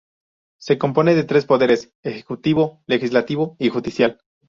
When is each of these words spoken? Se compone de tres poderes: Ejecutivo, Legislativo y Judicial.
Se 0.59 0.79
compone 0.79 1.13
de 1.13 1.25
tres 1.25 1.45
poderes: 1.45 1.93
Ejecutivo, 2.01 2.81
Legislativo 2.87 3.55
y 3.59 3.69
Judicial. 3.69 4.19